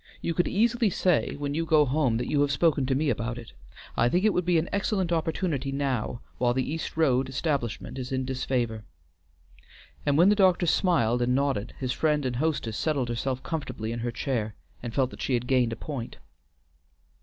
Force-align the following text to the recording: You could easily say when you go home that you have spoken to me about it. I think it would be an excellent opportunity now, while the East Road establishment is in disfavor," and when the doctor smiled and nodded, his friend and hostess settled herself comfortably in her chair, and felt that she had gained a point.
You 0.19 0.33
could 0.33 0.47
easily 0.47 0.89
say 0.89 1.35
when 1.35 1.53
you 1.53 1.63
go 1.63 1.85
home 1.85 2.17
that 2.17 2.27
you 2.27 2.41
have 2.41 2.51
spoken 2.51 2.87
to 2.87 2.95
me 2.95 3.11
about 3.11 3.37
it. 3.37 3.53
I 3.95 4.09
think 4.09 4.25
it 4.25 4.33
would 4.33 4.45
be 4.45 4.57
an 4.57 4.67
excellent 4.71 5.11
opportunity 5.11 5.71
now, 5.71 6.21
while 6.39 6.55
the 6.55 6.67
East 6.67 6.97
Road 6.97 7.29
establishment 7.29 7.99
is 7.99 8.11
in 8.11 8.25
disfavor," 8.25 8.83
and 10.03 10.17
when 10.17 10.29
the 10.29 10.35
doctor 10.35 10.65
smiled 10.65 11.21
and 11.21 11.35
nodded, 11.35 11.75
his 11.77 11.91
friend 11.91 12.25
and 12.25 12.37
hostess 12.37 12.77
settled 12.77 13.09
herself 13.09 13.43
comfortably 13.43 13.91
in 13.91 13.99
her 13.99 14.09
chair, 14.11 14.55
and 14.81 14.95
felt 14.95 15.11
that 15.11 15.21
she 15.21 15.35
had 15.35 15.45
gained 15.45 15.71
a 15.71 15.75
point. 15.75 16.17